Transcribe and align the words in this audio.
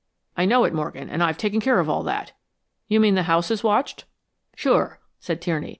"I 0.35 0.45
know 0.45 0.63
it, 0.63 0.73
Morgan, 0.73 1.09
and 1.11 1.21
I've 1.21 1.37
taken 1.37 1.59
care 1.61 1.79
of 1.79 1.87
all 1.87 2.01
that." 2.01 2.31
"You 2.87 2.99
mean 2.99 3.13
the 3.13 3.21
house 3.29 3.51
is 3.51 3.63
watched?" 3.63 4.05
"Sure," 4.55 4.99
said 5.19 5.41
Tierney. 5.43 5.69